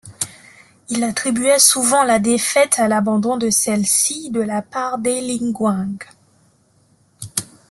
Il 0.89 1.03
attribuait 1.03 1.59
souvent 1.59 2.01
la 2.03 2.17
défaite 2.17 2.79
à 2.79 2.87
l’abandon 2.87 3.37
de 3.37 3.51
celle-ci 3.51 4.31
de 4.31 4.41
la 4.41 4.63
part 4.63 4.97
d’Hailingwang. 4.97 6.03